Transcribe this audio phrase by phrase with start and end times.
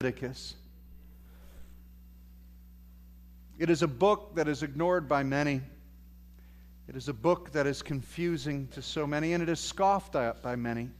[0.00, 0.54] Leviticus.
[3.58, 5.60] It is a book that is ignored by many.
[6.86, 10.40] It is a book that is confusing to so many, and it is scoffed at
[10.40, 10.90] by many.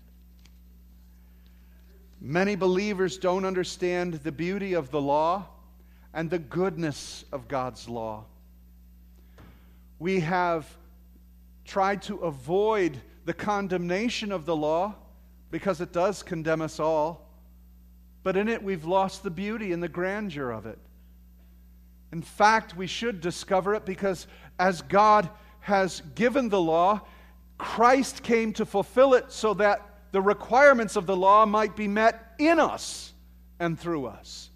[2.21, 5.47] Many believers don't understand the beauty of the law
[6.13, 8.25] and the goodness of God's law.
[10.01, 10.67] We have
[11.65, 14.97] tried to avoid the condemnation of the law
[15.53, 17.28] because it does condemn us all,
[18.23, 20.79] but in it we've lost the beauty and the grandeur of it.
[22.13, 24.27] In fact, we should discover it because
[24.59, 25.29] as God
[25.61, 27.03] has given the law,
[27.59, 32.35] Christ came to fulfill it so that the requirements of the law might be met
[32.39, 33.13] in us
[33.61, 34.51] and through us.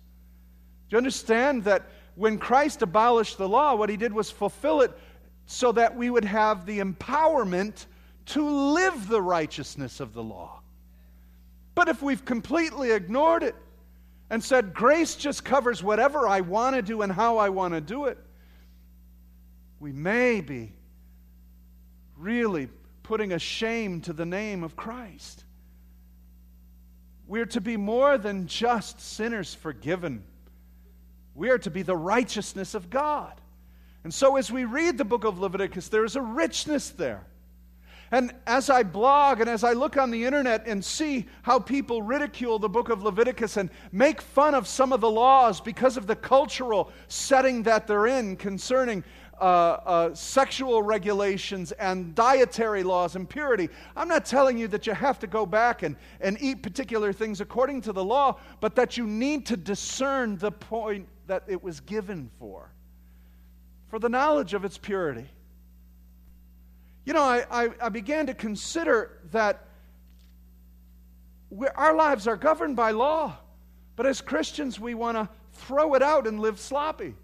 [0.88, 4.92] Do you understand that when Christ abolished the law, what he did was fulfill it
[5.47, 7.86] so that we would have the empowerment
[8.27, 10.61] to live the righteousness of the law?
[11.74, 13.54] But if we've completely ignored it
[14.30, 17.80] and said, grace just covers whatever I want to do and how I want to
[17.80, 18.18] do it,
[19.80, 20.72] we may be
[22.16, 22.69] really
[23.02, 25.44] putting a shame to the name of Christ.
[27.27, 30.22] We're to be more than just sinners forgiven.
[31.34, 33.41] We are to be the righteousness of God.
[34.04, 37.27] And so, as we read the book of Leviticus, there is a richness there.
[38.12, 42.02] And as I blog and as I look on the internet and see how people
[42.02, 46.06] ridicule the book of Leviticus and make fun of some of the laws because of
[46.06, 49.02] the cultural setting that they're in concerning
[49.41, 53.70] uh, uh, sexual regulations and dietary laws and purity.
[53.96, 57.41] I'm not telling you that you have to go back and, and eat particular things
[57.41, 61.80] according to the law, but that you need to discern the point that it was
[61.80, 62.70] given for,
[63.88, 65.26] for the knowledge of its purity.
[67.05, 69.64] You know, I, I, I began to consider that
[71.75, 73.36] our lives are governed by law,
[73.97, 77.14] but as Christians, we want to throw it out and live sloppy.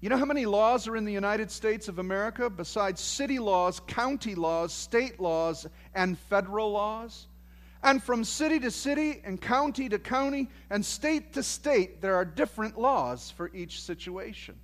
[0.00, 3.80] You know how many laws are in the United States of America besides city laws,
[3.86, 7.26] county laws, state laws, and federal laws?
[7.82, 12.24] And from city to city, and county to county, and state to state, there are
[12.24, 14.56] different laws for each situation.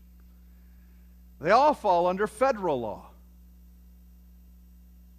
[1.40, 3.06] They all fall under federal law.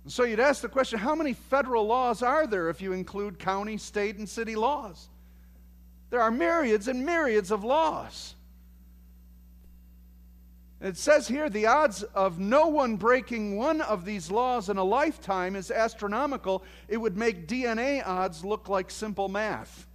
[0.03, 3.39] And so you'd ask the question how many federal laws are there if you include
[3.39, 5.09] county, state, and city laws?
[6.09, 8.35] There are myriads and myriads of laws.
[10.81, 14.83] It says here the odds of no one breaking one of these laws in a
[14.83, 16.63] lifetime is astronomical.
[16.87, 19.87] It would make DNA odds look like simple math.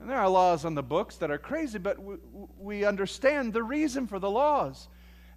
[0.00, 2.16] And there are laws on the books that are crazy, but we,
[2.58, 4.88] we understand the reason for the laws.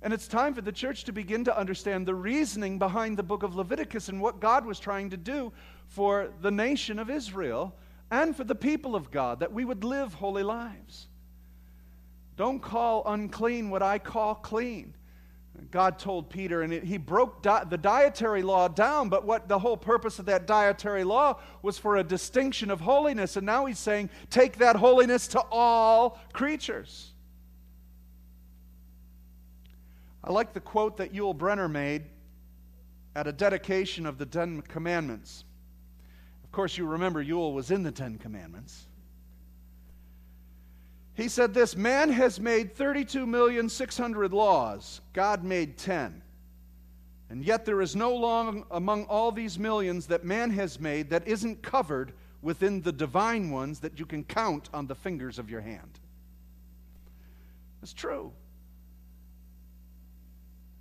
[0.01, 3.43] And it's time for the church to begin to understand the reasoning behind the book
[3.43, 5.51] of Leviticus and what God was trying to do
[5.87, 7.75] for the nation of Israel
[8.09, 11.07] and for the people of God, that we would live holy lives.
[12.35, 14.93] Don't call unclean what I call clean.
[15.69, 19.57] God told Peter, and it, he broke di- the dietary law down, but what the
[19.59, 23.37] whole purpose of that dietary law was for a distinction of holiness.
[23.37, 27.11] And now he's saying, take that holiness to all creatures.
[30.23, 32.03] I like the quote that Yul Brynner made
[33.15, 35.43] at a dedication of the Ten Commandments.
[36.43, 38.87] Of course, you remember Yul was in the Ten Commandments.
[41.15, 46.21] He said this Man has made 32,600 laws, God made 10.
[47.29, 51.27] And yet there is no law among all these millions that man has made that
[51.27, 52.13] isn't covered
[52.43, 55.99] within the divine ones that you can count on the fingers of your hand.
[57.81, 58.31] It's true.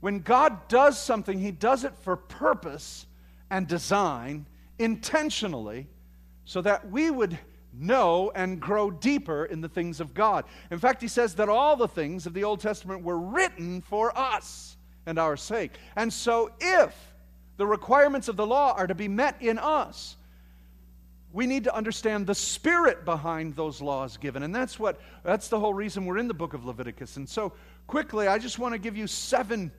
[0.01, 3.07] When God does something, He does it for purpose
[3.51, 4.47] and design,
[4.79, 5.87] intentionally,
[6.45, 7.39] so that we would
[7.73, 10.45] know and grow deeper in the things of God.
[10.71, 14.17] In fact, he says that all the things of the Old Testament were written for
[14.17, 15.73] us and our sake.
[15.97, 16.95] And so, if
[17.57, 20.17] the requirements of the law are to be met in us,
[21.33, 24.43] we need to understand the spirit behind those laws given.
[24.43, 27.17] And that's what that's the whole reason we're in the book of Leviticus.
[27.17, 27.53] And so
[27.87, 29.73] quickly, I just want to give you seven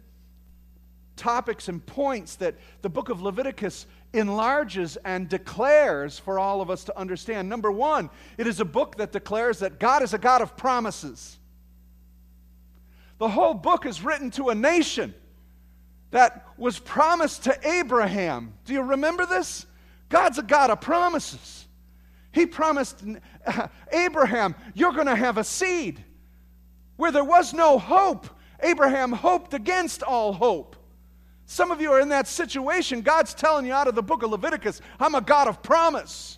[1.16, 6.84] topics and points that the book of Leviticus enlarges and declares for all of us
[6.86, 7.50] to understand.
[7.50, 11.38] Number one, it is a book that declares that God is a God of promises.
[13.18, 15.14] The whole book is written to a nation
[16.12, 18.54] that was promised to Abraham.
[18.66, 19.66] Do you remember this?
[20.10, 21.66] God's a God of promises.
[22.32, 23.04] He promised
[23.92, 26.04] Abraham, You're going to have a seed.
[26.98, 28.28] Where there was no hope,
[28.62, 30.76] Abraham hoped against all hope
[31.46, 33.02] Some of you are in that situation.
[33.02, 36.38] God's telling you out of the book of Leviticus, I'm a God of promise.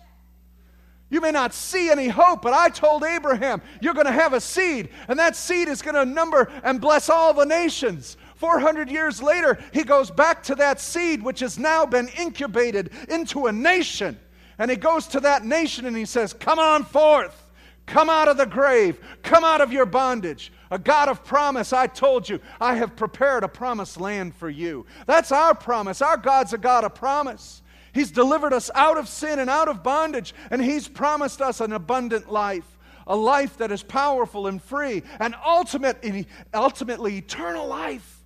[1.08, 4.40] You may not see any hope, but I told Abraham, you're going to have a
[4.40, 8.16] seed, and that seed is going to number and bless all the nations.
[8.34, 13.46] 400 years later, he goes back to that seed, which has now been incubated into
[13.46, 14.18] a nation.
[14.58, 17.50] And he goes to that nation and he says, Come on forth.
[17.86, 18.98] Come out of the grave.
[19.22, 20.52] Come out of your bondage.
[20.70, 24.86] A God of promise, I told you, I have prepared a promised land for you.
[25.06, 26.02] That's our promise.
[26.02, 27.62] Our God's a God of promise.
[27.92, 31.72] He's delivered us out of sin and out of bondage, and He's promised us an
[31.72, 36.04] abundant life, a life that is powerful and free, and ultimate,
[36.52, 38.24] ultimately eternal life.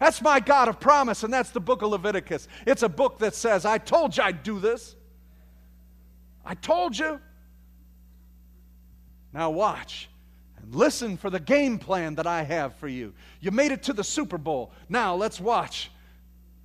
[0.00, 2.48] That's my God of promise, and that's the book of Leviticus.
[2.66, 4.96] It's a book that says, I told you I'd do this.
[6.44, 7.20] I told you.
[9.32, 10.08] Now watch
[10.62, 13.12] and listen for the game plan that I have for you.
[13.40, 14.72] You made it to the Super Bowl.
[14.88, 15.90] Now let's watch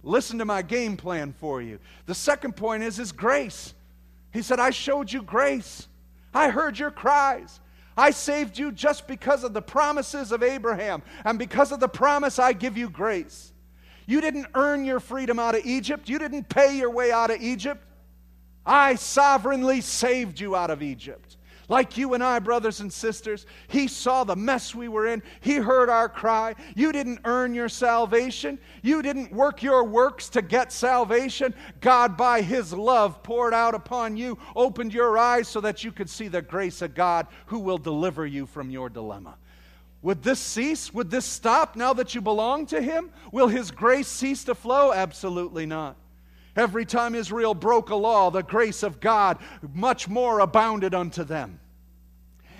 [0.07, 1.79] Listen to my game plan for you.
[2.05, 3.73] The second point is his grace.
[4.31, 5.87] He said, I showed you grace.
[6.33, 7.59] I heard your cries.
[7.97, 11.01] I saved you just because of the promises of Abraham.
[11.25, 13.51] And because of the promise, I give you grace.
[14.05, 16.07] You didn't earn your freedom out of Egypt.
[16.07, 17.83] You didn't pay your way out of Egypt.
[18.65, 21.37] I sovereignly saved you out of Egypt
[21.69, 23.45] like you and I, brothers and sisters.
[23.67, 25.21] He saw the mess we were in.
[25.41, 26.55] He heard our cry.
[26.75, 31.53] You didn't earn your salvation, you didn't work your works to get salvation.
[31.81, 36.09] God, by His love, poured out upon you, opened your eyes so that you could
[36.09, 39.35] see the grace of God who will deliver you from your dilemma.
[40.03, 40.93] Would this cease?
[40.93, 43.11] Would this stop now that you belong to Him?
[43.31, 44.93] Will His grace cease to flow?
[44.93, 45.97] Absolutely not.
[46.57, 49.37] Every time Israel broke a law, the grace of God
[49.73, 51.59] much more abounded unto them.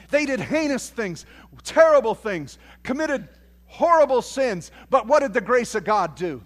[0.09, 1.25] They did heinous things,
[1.63, 3.27] terrible things, committed
[3.65, 6.43] horrible sins, but what did the grace of God do?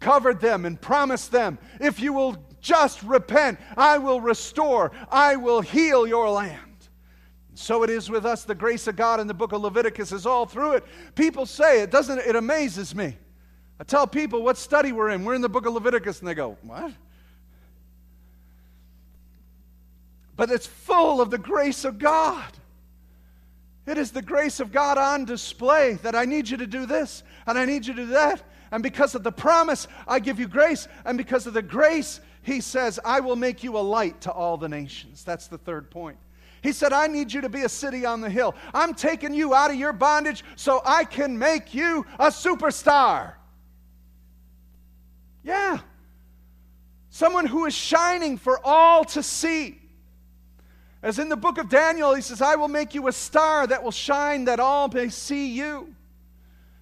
[0.00, 5.60] Covered them and promised them, if you will just repent, I will restore, I will
[5.60, 6.58] heal your land.
[7.54, 8.44] So it is with us.
[8.44, 10.84] The grace of God in the book of Leviticus is all through it.
[11.14, 13.16] People say it doesn't it amazes me.
[13.82, 15.24] I tell people what study we're in.
[15.24, 16.92] We're in the book of Leviticus, and they go, What?
[20.36, 22.52] But it's full of the grace of God.
[23.84, 27.24] It is the grace of God on display that I need you to do this,
[27.44, 28.44] and I need you to do that.
[28.70, 30.86] And because of the promise, I give you grace.
[31.04, 34.56] And because of the grace, he says, I will make you a light to all
[34.56, 35.24] the nations.
[35.24, 36.18] That's the third point.
[36.62, 38.54] He said, I need you to be a city on the hill.
[38.72, 43.32] I'm taking you out of your bondage so I can make you a superstar.
[45.44, 45.78] Yeah.
[47.10, 49.78] Someone who is shining for all to see.
[51.02, 53.82] As in the book of Daniel, he says, I will make you a star that
[53.82, 55.94] will shine that all may see you.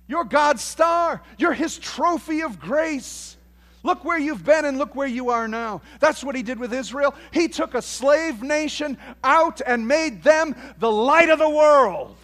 [0.06, 3.36] You're God's star, you're his trophy of grace.
[3.82, 5.80] Look where you've been and look where you are now.
[6.00, 7.14] That's what he did with Israel.
[7.32, 12.16] He took a slave nation out and made them the light of the world,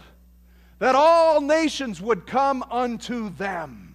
[0.80, 3.85] that all nations would come unto them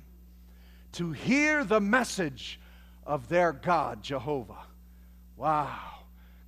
[0.93, 2.59] to hear the message
[3.05, 4.65] of their God, Jehovah.
[5.38, 5.79] Wow.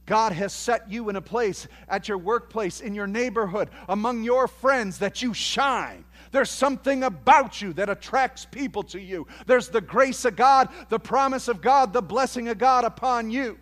[0.06, 4.48] God has set you in a place at your workplace, in your neighborhood, among your
[4.48, 6.04] friends that you shine.
[6.32, 9.28] There's something about you that attracts people to you.
[9.46, 13.58] There's the grace of God, the promise of God, the blessing of God upon you.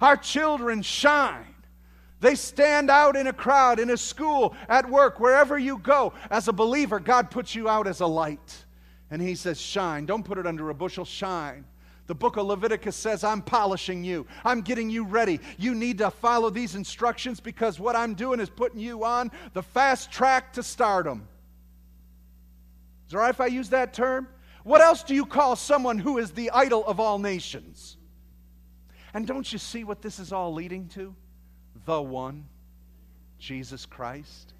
[0.00, 1.54] Our children shine.
[2.20, 6.12] They stand out in a crowd, in a school, at work, wherever you go.
[6.30, 8.65] As a believer, God puts you out as a light.
[9.10, 10.06] And he says, Shine.
[10.06, 11.64] Don't put it under a bushel, shine.
[12.06, 14.26] The book of Leviticus says, I'm polishing you.
[14.44, 15.40] I'm getting you ready.
[15.58, 19.62] You need to follow these instructions because what I'm doing is putting you on the
[19.62, 21.26] fast track to stardom.
[23.08, 24.28] Is it right if I use that term?
[24.62, 27.96] What else do you call someone who is the idol of all nations?
[29.14, 31.14] And don't you see what this is all leading to?
[31.86, 32.46] The one,
[33.38, 34.54] Jesus Christ,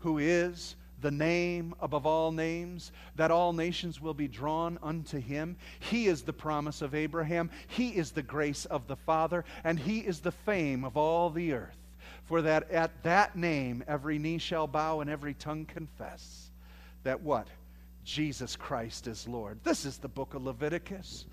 [0.00, 5.56] who is the name above all names, that all nations will be drawn unto him.
[5.78, 7.50] He is the promise of Abraham.
[7.68, 11.52] He is the grace of the Father, and he is the fame of all the
[11.52, 11.76] earth.
[12.24, 16.50] For that at that name every knee shall bow and every tongue confess
[17.04, 17.48] that what?
[18.04, 19.58] Jesus Christ is Lord.
[19.64, 21.26] This is the book of Leviticus.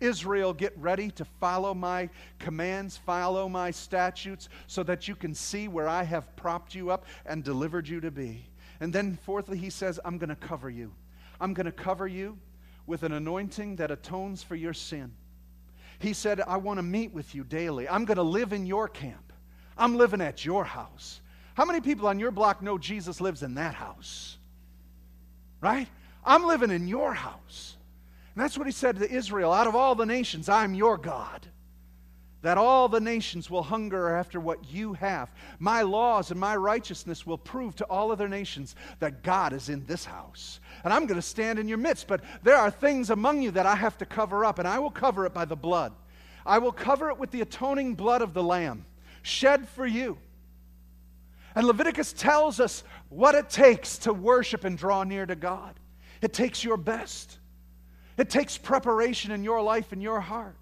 [0.00, 5.68] Israel, get ready to follow my commands, follow my statutes, so that you can see
[5.68, 8.46] where I have propped you up and delivered you to be.
[8.80, 10.92] And then, fourthly, he says, I'm going to cover you.
[11.40, 12.38] I'm going to cover you
[12.86, 15.12] with an anointing that atones for your sin.
[15.98, 17.88] He said, I want to meet with you daily.
[17.88, 19.32] I'm going to live in your camp.
[19.76, 21.20] I'm living at your house.
[21.54, 24.36] How many people on your block know Jesus lives in that house?
[25.60, 25.88] Right?
[26.24, 27.76] I'm living in your house.
[28.34, 31.46] And that's what he said to Israel out of all the nations, I'm your God.
[32.44, 35.32] That all the nations will hunger after what you have.
[35.58, 39.86] My laws and my righteousness will prove to all other nations that God is in
[39.86, 40.60] this house.
[40.84, 42.06] And I'm going to stand in your midst.
[42.06, 44.90] But there are things among you that I have to cover up, and I will
[44.90, 45.94] cover it by the blood.
[46.44, 48.84] I will cover it with the atoning blood of the Lamb,
[49.22, 50.18] shed for you.
[51.54, 55.80] And Leviticus tells us what it takes to worship and draw near to God.
[56.20, 57.38] It takes your best.
[58.18, 60.56] It takes preparation in your life and your heart.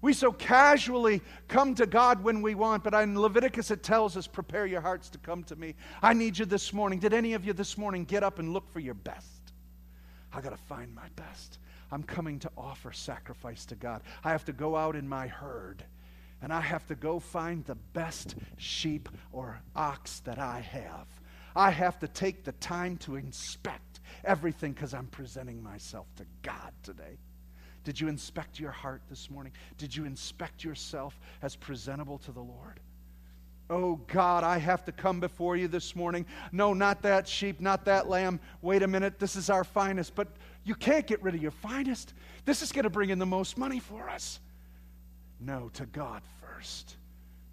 [0.00, 4.26] We so casually come to God when we want, but in Leviticus it tells us,
[4.26, 5.74] prepare your hearts to come to me.
[6.02, 7.00] I need you this morning.
[7.00, 9.52] Did any of you this morning get up and look for your best?
[10.32, 11.58] I got to find my best.
[11.90, 14.02] I'm coming to offer sacrifice to God.
[14.22, 15.82] I have to go out in my herd
[16.42, 21.08] and I have to go find the best sheep or ox that I have.
[21.56, 26.72] I have to take the time to inspect everything because I'm presenting myself to God
[26.82, 27.18] today.
[27.88, 29.50] Did you inspect your heart this morning?
[29.78, 32.80] Did you inspect yourself as presentable to the Lord?
[33.70, 36.26] Oh God, I have to come before you this morning.
[36.52, 38.40] No, not that sheep, not that lamb.
[38.60, 40.14] Wait a minute, this is our finest.
[40.14, 40.28] But
[40.64, 42.12] you can't get rid of your finest.
[42.44, 44.38] This is going to bring in the most money for us.
[45.40, 46.94] No, to God first.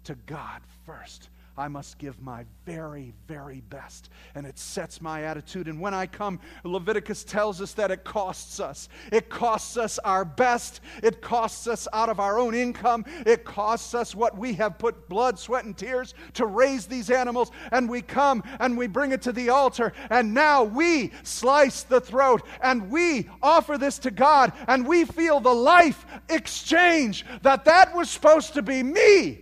[0.04, 1.30] To God first.
[1.58, 4.10] I must give my very, very best.
[4.34, 5.68] And it sets my attitude.
[5.68, 8.90] And when I come, Leviticus tells us that it costs us.
[9.10, 10.80] It costs us our best.
[11.02, 13.06] It costs us out of our own income.
[13.24, 17.50] It costs us what we have put blood, sweat, and tears to raise these animals.
[17.72, 19.94] And we come and we bring it to the altar.
[20.10, 24.52] And now we slice the throat and we offer this to God.
[24.68, 29.40] And we feel the life exchange that that was supposed to be me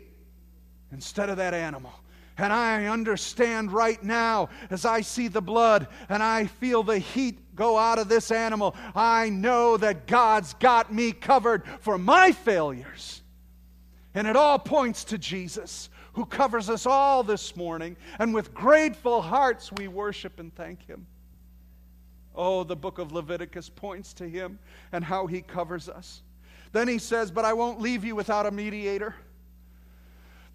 [0.92, 1.92] instead of that animal.
[2.36, 7.54] And I understand right now as I see the blood and I feel the heat
[7.54, 13.22] go out of this animal, I know that God's got me covered for my failures.
[14.14, 17.96] And it all points to Jesus, who covers us all this morning.
[18.18, 21.06] And with grateful hearts, we worship and thank Him.
[22.34, 24.58] Oh, the book of Leviticus points to Him
[24.92, 26.22] and how He covers us.
[26.72, 29.14] Then He says, But I won't leave you without a mediator.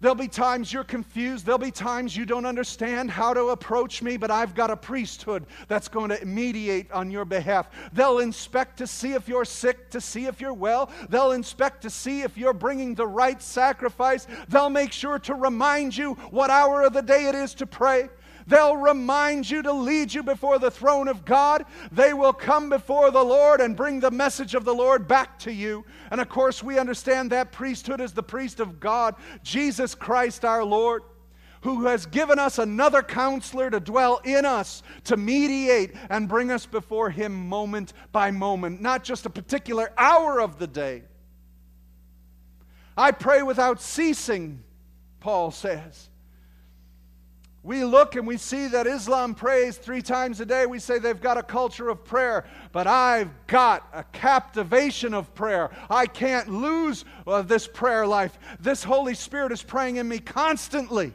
[0.00, 1.44] There'll be times you're confused.
[1.44, 5.44] There'll be times you don't understand how to approach me, but I've got a priesthood
[5.68, 7.68] that's going to mediate on your behalf.
[7.92, 10.90] They'll inspect to see if you're sick, to see if you're well.
[11.10, 14.26] They'll inspect to see if you're bringing the right sacrifice.
[14.48, 18.08] They'll make sure to remind you what hour of the day it is to pray.
[18.46, 21.64] They'll remind you to lead you before the throne of God.
[21.92, 25.52] They will come before the Lord and bring the message of the Lord back to
[25.52, 25.84] you.
[26.10, 30.64] And of course, we understand that priesthood is the priest of God, Jesus Christ our
[30.64, 31.02] Lord
[31.62, 36.66] who has given us another counselor to dwell in us, to mediate and bring us
[36.66, 41.02] before him moment by moment, not just a particular hour of the day.
[42.96, 44.62] I pray without ceasing,
[45.20, 46.09] Paul says.
[47.62, 50.64] We look and we see that Islam prays three times a day.
[50.64, 55.70] We say they've got a culture of prayer, but I've got a captivation of prayer.
[55.90, 58.38] I can't lose uh, this prayer life.
[58.60, 61.12] This Holy Spirit is praying in me constantly.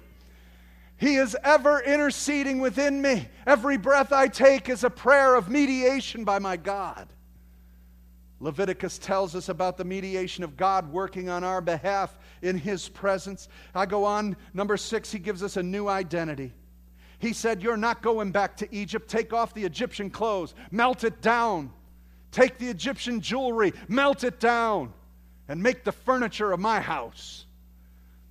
[0.97, 3.27] He is ever interceding within me.
[3.47, 7.07] Every breath I take is a prayer of mediation by my God.
[8.45, 13.49] Leviticus tells us about the mediation of God working on our behalf in His presence.
[13.73, 16.53] I go on, number six, He gives us a new identity.
[17.17, 19.09] He said, You're not going back to Egypt.
[19.09, 21.73] Take off the Egyptian clothes, melt it down.
[22.29, 24.93] Take the Egyptian jewelry, melt it down,
[25.47, 27.47] and make the furniture of my house.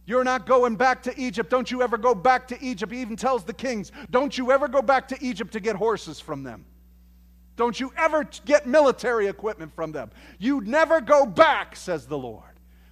[0.06, 1.50] You're not going back to Egypt.
[1.50, 2.92] Don't you ever go back to Egypt.
[2.92, 6.21] He even tells the kings, Don't you ever go back to Egypt to get horses
[6.21, 6.66] from them.
[7.57, 10.11] Don't you ever get military equipment from them.
[10.39, 12.43] You never go back, says the Lord.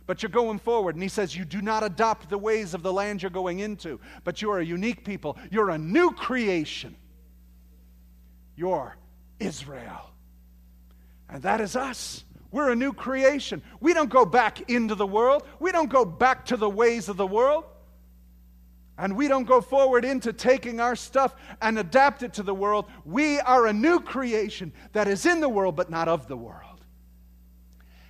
[0.07, 0.95] But you're going forward.
[0.95, 4.01] And he says, You do not adopt the ways of the land you're going into,
[4.25, 5.37] but you are a unique people.
[5.51, 6.97] You're a new creation.
[8.57, 8.97] You're
[9.41, 10.11] Israel.
[11.29, 12.25] And that is us.
[12.51, 13.63] We're a new creation.
[13.81, 17.17] We don't go back into the world, we don't go back to the ways of
[17.17, 17.65] the world.
[18.99, 22.87] And we don't go forward into taking our stuff and adapt it to the world.
[23.05, 26.73] We are a new creation that is in the world but not of the world.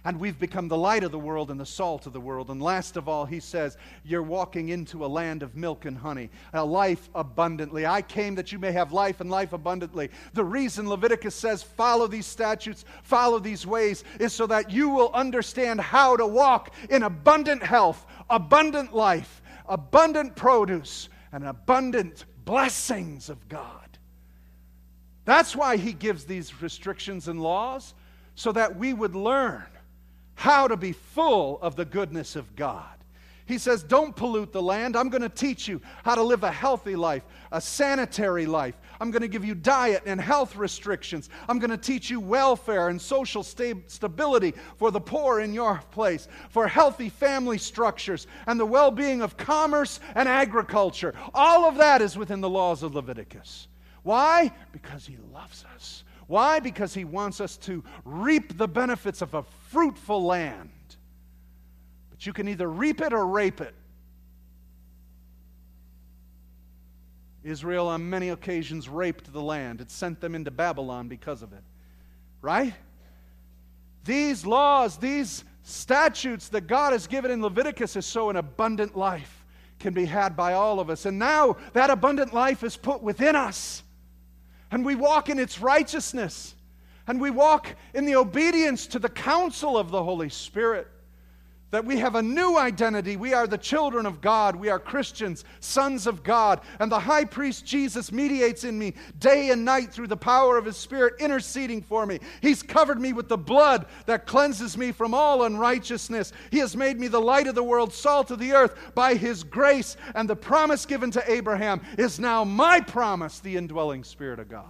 [0.04, 2.50] And we've become the light of the world and the salt of the world.
[2.50, 6.28] And last of all, he says, You're walking into a land of milk and honey,
[6.52, 7.86] a life abundantly.
[7.86, 10.10] I came that you may have life and life abundantly.
[10.32, 15.12] The reason Leviticus says, Follow these statutes, follow these ways, is so that you will
[15.14, 23.48] understand how to walk in abundant health, abundant life abundant produce and abundant blessings of
[23.48, 23.98] God.
[25.24, 27.94] That's why he gives these restrictions and laws,
[28.34, 29.66] so that we would learn
[30.34, 32.86] how to be full of the goodness of God.
[33.46, 34.96] He says, Don't pollute the land.
[34.96, 38.74] I'm going to teach you how to live a healthy life, a sanitary life.
[39.02, 41.28] I'm going to give you diet and health restrictions.
[41.48, 45.80] I'm going to teach you welfare and social sta- stability for the poor in your
[45.90, 51.14] place, for healthy family structures, and the well being of commerce and agriculture.
[51.34, 53.66] All of that is within the laws of Leviticus.
[54.04, 54.52] Why?
[54.70, 56.04] Because He loves us.
[56.28, 56.60] Why?
[56.60, 60.70] Because He wants us to reap the benefits of a fruitful land.
[62.08, 63.74] But you can either reap it or rape it.
[67.44, 69.80] Israel, on many occasions, raped the land.
[69.80, 71.62] It sent them into Babylon because of it.
[72.40, 72.74] Right?
[74.04, 79.44] These laws, these statutes that God has given in Leviticus is so an abundant life
[79.78, 81.06] can be had by all of us.
[81.06, 83.82] And now that abundant life is put within us.
[84.70, 86.54] And we walk in its righteousness.
[87.06, 90.88] And we walk in the obedience to the counsel of the Holy Spirit
[91.72, 93.16] that we have a new identity.
[93.16, 94.54] We are the children of God.
[94.54, 96.60] We are Christians, sons of God.
[96.78, 100.66] And the high priest Jesus mediates in me day and night through the power of
[100.66, 102.20] his Spirit, interceding for me.
[102.42, 106.34] He's covered me with the blood that cleanses me from all unrighteousness.
[106.50, 109.42] He has made me the light of the world, salt of the earth by his
[109.42, 109.96] grace.
[110.14, 114.66] And the promise given to Abraham is now my promise, the indwelling Spirit of God.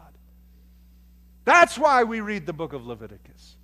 [1.45, 3.57] That's why we read the book of Leviticus.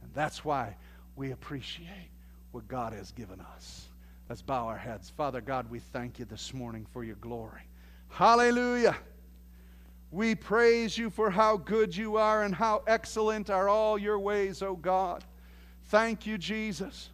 [0.00, 0.76] And that's why
[1.16, 2.10] we appreciate
[2.58, 3.86] what God has given us.
[4.28, 5.10] Let's bow our heads.
[5.10, 7.60] Father God, we thank you this morning for your glory.
[8.08, 8.96] Hallelujah.
[10.10, 14.60] We praise you for how good you are and how excellent are all your ways,
[14.60, 15.22] O God.
[15.84, 17.10] Thank you, Jesus.